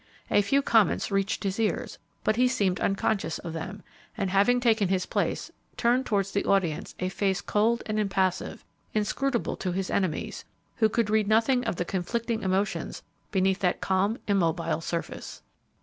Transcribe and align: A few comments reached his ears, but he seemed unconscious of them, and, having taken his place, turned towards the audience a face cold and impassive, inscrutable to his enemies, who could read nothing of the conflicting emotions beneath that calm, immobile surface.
A 0.31 0.41
few 0.41 0.63
comments 0.63 1.11
reached 1.11 1.43
his 1.43 1.59
ears, 1.59 1.99
but 2.23 2.35
he 2.35 2.47
seemed 2.47 2.79
unconscious 2.79 3.37
of 3.37 3.53
them, 3.53 3.83
and, 4.17 4.31
having 4.31 4.59
taken 4.59 4.87
his 4.87 5.05
place, 5.05 5.51
turned 5.77 6.07
towards 6.07 6.31
the 6.31 6.43
audience 6.45 6.95
a 6.99 7.07
face 7.07 7.39
cold 7.39 7.83
and 7.85 7.99
impassive, 7.99 8.65
inscrutable 8.95 9.55
to 9.57 9.71
his 9.73 9.91
enemies, 9.91 10.43
who 10.77 10.89
could 10.89 11.11
read 11.11 11.27
nothing 11.27 11.63
of 11.65 11.75
the 11.75 11.85
conflicting 11.85 12.41
emotions 12.41 13.03
beneath 13.31 13.59
that 13.59 13.79
calm, 13.79 14.17
immobile 14.27 14.81
surface. 14.81 15.43